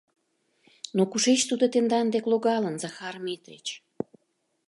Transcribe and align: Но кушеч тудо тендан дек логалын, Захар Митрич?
Но 0.95 1.03
кушеч 1.11 1.41
тудо 1.49 1.65
тендан 1.73 2.07
дек 2.15 2.25
логалын, 2.31 2.75
Захар 2.83 3.15
Митрич? 3.25 3.67